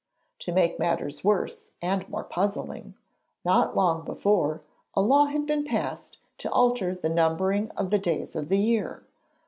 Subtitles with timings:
[0.39, 2.95] To make matters worse and more puzzling,
[3.45, 4.61] not long before
[4.95, 9.03] a law had been passed to alter the numbering of the days of the year.